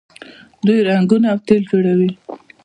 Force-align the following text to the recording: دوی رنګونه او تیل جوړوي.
دوی 0.65 0.79
رنګونه 0.89 1.27
او 1.33 1.39
تیل 1.47 1.63
جوړوي. 1.71 2.11